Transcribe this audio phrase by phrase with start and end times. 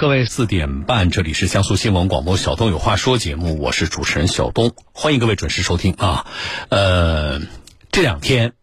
[0.00, 6.26] 各位四点半，这里是江苏新闻广播《小东有话说》节目，我是主持人小东，欢迎各位准时收听啊。
[6.70, 7.42] 呃，
[7.92, 8.54] 这两天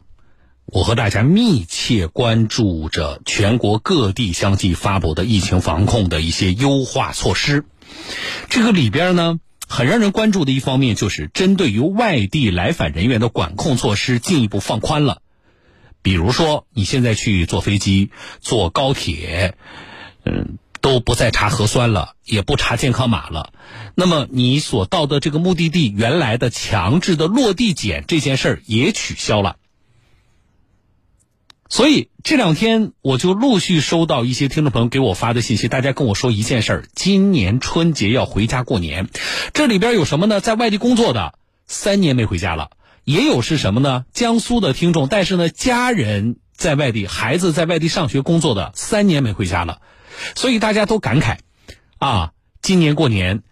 [0.65, 7.65] 我和大家密切关注着全国各地相继发布的疫情防控的一些优化措施。
[8.49, 15.21] 这个里边呢，很让人关注的一方面就是针对于外地来返人员的管控措施进一步放宽了。
[16.01, 18.09] 比如说，你现在去坐飞机、
[18.41, 19.53] 坐高铁，
[20.25, 20.57] 嗯。
[20.87, 23.51] 都不再查核酸了，也不查健康码了。
[23.93, 29.57] 那么你所到的这个目的地，原来的强制的落地检这件事儿也取消了。
[31.67, 39.09] 所以这两天我就陆续收到一些听众朋友给我发的信息，大家跟我说一件事儿：今年春节要回家过年。
[39.53, 40.39] 这里边有什么呢？
[40.39, 41.33] 在外地工作的
[41.65, 42.69] 三年没回家了，
[43.03, 44.05] 也有是什么呢？
[44.13, 49.81] 江苏的听众，但是呢，家人在外地，孩子在外地上学工作的三年没回家了。
[50.35, 51.37] 所以大家都感慨，
[51.97, 52.31] 啊，
[52.61, 53.43] 今年过年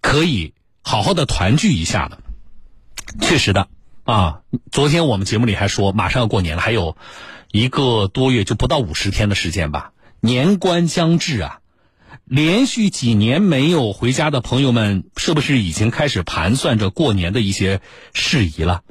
[0.00, 2.20] 可以好好的团聚一下了。
[3.20, 3.68] 确实的，
[4.04, 6.96] 啊，昨天我们节目里还说，马上要过年了，还有
[7.50, 9.92] 一个多月，就不到五十天的时间吧。
[10.20, 11.60] 年关将至啊，
[12.24, 17.80] 连续几年没有回家的朋友们，是不是已经开始盘算着过年的一些
[18.12, 18.82] 事宜了？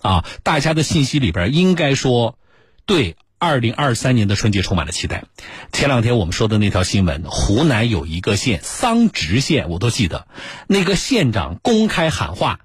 [0.00, 2.38] 啊，大家的信息里边应该说，
[2.86, 3.16] 对。
[3.42, 5.24] 二零二三年的春节充满了期待。
[5.72, 10.28] 前两天我们说的那条新闻，湖南有一个县桑植县，我都记得，
[10.68, 12.60] 那个县长公开喊话，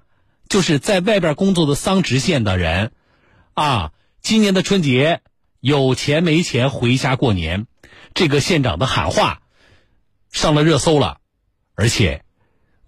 [0.48, 2.92] 就是在外边工作的桑植县的人，
[3.56, 5.22] 啊，今年的春节
[5.62, 7.66] 有钱没钱回家过年。
[8.14, 9.42] 这个县长的喊话
[10.32, 11.18] 上了热搜了，
[11.74, 12.22] 而且，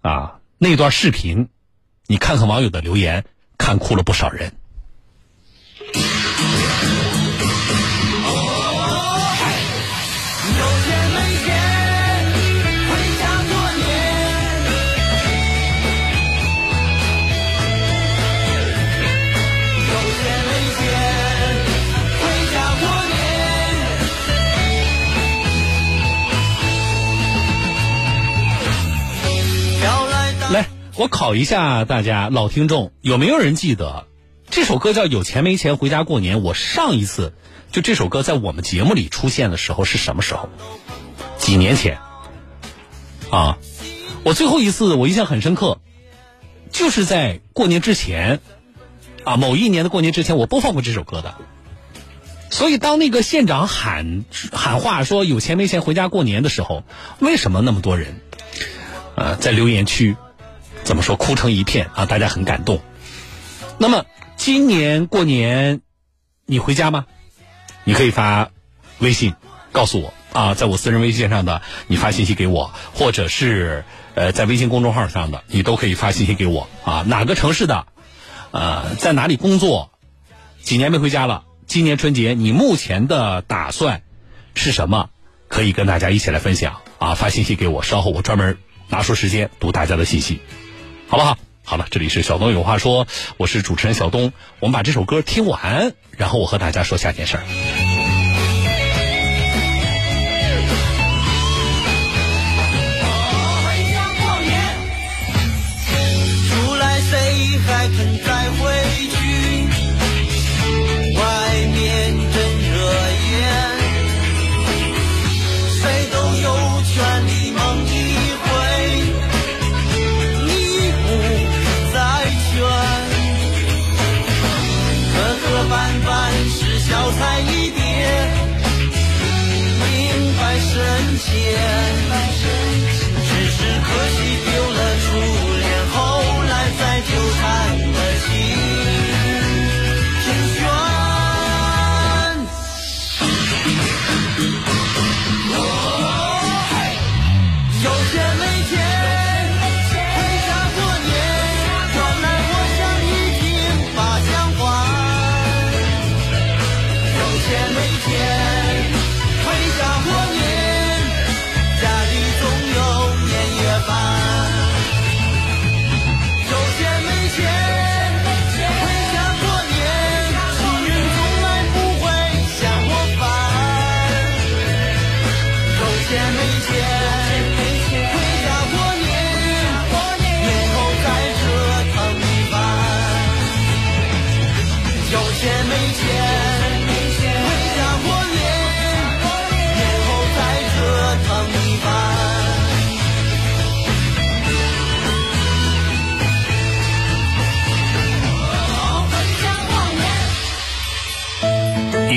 [0.00, 1.48] 啊，那段视频，
[2.06, 3.24] 你看看网友的留言，
[3.58, 4.52] 看哭了不少人。
[31.00, 34.06] 我考一下大家老听众，有没有人记得
[34.50, 36.36] 这首歌叫《有钱没钱回家过年》？
[36.40, 37.32] 我上一次
[37.72, 40.50] 就这首歌在我们节目里出现的时候是什么时候？
[41.38, 42.00] 几年前
[43.30, 43.56] 啊！
[44.24, 45.80] 我最后一次我印象很深刻，
[46.70, 48.40] 就是在过年之前
[49.24, 51.34] 啊，某一年的过年之前，我播放过这首歌的。
[52.50, 56.84] 所以当那个县长喊喊话说“有钱没钱回家过年”的时候，
[57.20, 58.20] 为什么那么多人
[59.14, 60.14] 呃在留言区？
[60.84, 61.16] 怎么说？
[61.16, 62.06] 哭成一片啊！
[62.06, 62.80] 大家很感动。
[63.78, 64.04] 那么
[64.36, 65.80] 今年过年
[66.46, 67.06] 你回家吗？
[67.84, 68.50] 你可以发
[68.98, 69.34] 微信
[69.72, 77.04] 告诉我啊，在我私人微信上的你发信息给我，或者是呃在微信公众号上的你都可以发信息给我啊。
[77.06, 77.86] 哪个城市的？
[78.50, 79.92] 呃，在哪里工作？
[80.62, 81.44] 几年没回家了？
[81.66, 84.02] 今年春节你目前的打算
[84.54, 85.10] 是什么？
[85.48, 87.14] 可以跟大家一起来分享啊！
[87.14, 88.58] 发信息给我，稍后我专门
[88.88, 90.40] 拿出时间读大家的信息。
[91.10, 91.36] 好不好？
[91.64, 94.32] 好了，这里是小东有话说，我是主持人小东。
[94.60, 97.42] 我们把这首歌听完，然后我和大家说下件事儿。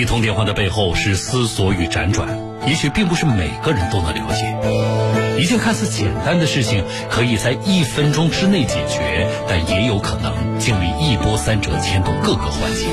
[0.05, 2.27] 通电话的背后是思索与辗转，
[2.67, 5.39] 也许并不是每个人都能了解。
[5.39, 12.85] 一件看似简单的事情，可以在一分钟之内解决，但也有可能经历一波三折，牵动各个环节。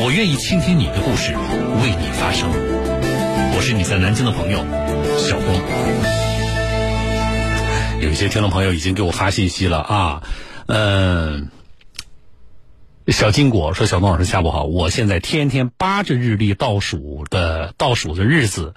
[0.00, 1.32] 我愿意倾听你的故事，
[1.82, 2.48] 为你发声。
[3.56, 4.64] 我是你在南京的朋友
[5.18, 5.54] 小东。
[8.00, 10.22] 有一些听众朋友已经给我发信息了啊，
[10.66, 11.48] 嗯。
[13.08, 18.74] 小金果说：“小东老师下午好，我现在天天扒着日历倒数的倒数的日子，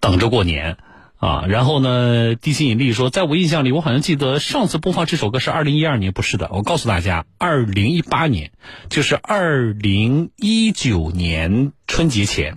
[0.00, 0.78] 等着过年
[1.18, 1.44] 啊。
[1.46, 6.48] 然后呢，地心引力说，在我印象里，我好像记得上次播放这首歌是二零一二年，不是的。
[6.52, 8.50] 我告诉大家，二零一八年，
[8.88, 12.56] 就是二零一九年春节前。”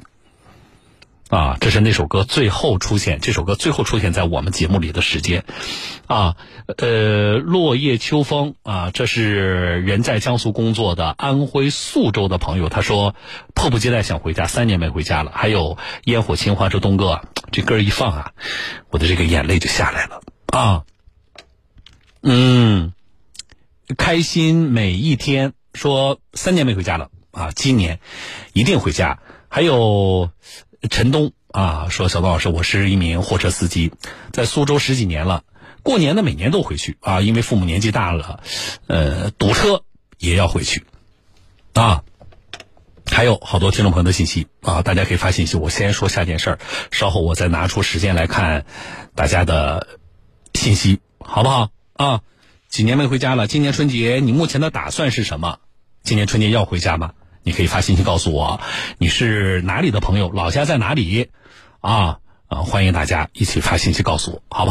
[1.29, 5.45] 啊，这是那首歌最后出现，这首歌最后出现在我们节目里的时间，
[6.07, 6.35] 啊，
[6.77, 13.13] 呃，落叶秋风啊，这是人在江苏工作的安徽宿州的朋友，他说
[13.53, 15.31] 迫不及待想回家，三年没回家了。
[15.31, 17.21] 还有烟火情话说东哥，
[17.51, 18.31] 这歌一放啊，
[18.89, 20.83] 我的这个眼泪就下来了啊，
[22.23, 22.93] 嗯，
[23.99, 27.99] 开心每一天，说三年没回家了啊，今年
[28.53, 29.19] 一定回家。
[29.47, 30.31] 还有。
[30.87, 33.91] 陈东啊，说小东老师，我是一名货车司机，
[34.31, 35.43] 在苏州十几年了。
[35.83, 38.41] 过年呢，每年都回去啊，因为父母年纪大了，
[38.87, 39.83] 呃，堵车
[40.17, 40.85] 也要回去
[41.73, 42.03] 啊。
[43.05, 45.57] 还有好多听众朋友的信息啊，大家可以发信息。
[45.57, 46.59] 我先说下件事儿，
[46.91, 48.65] 稍后我再拿出时间来看
[49.15, 49.99] 大家的
[50.53, 52.21] 信息，好不好啊？
[52.69, 55.59] 几年没回家了，今年春节你目前的打算是什么？
[56.03, 57.13] 今年春节要回家吗？
[57.43, 58.59] 你可以发信息告诉我，
[58.97, 61.29] 你是哪里的朋友，老家在哪里？
[61.81, 64.67] 啊啊，欢迎大家一起发信息告诉我，好吧？